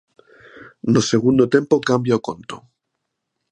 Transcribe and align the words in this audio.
No 0.93 1.01
segundo 1.11 1.43
tempo 1.55 1.85
cambia 1.89 2.19
o 2.19 2.23
conto. 2.27 2.55